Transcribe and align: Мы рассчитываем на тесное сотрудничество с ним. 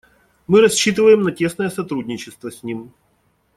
Мы 0.47 0.61
рассчитываем 0.61 1.21
на 1.21 1.31
тесное 1.31 1.69
сотрудничество 1.69 2.49
с 2.51 2.63
ним. 2.63 2.91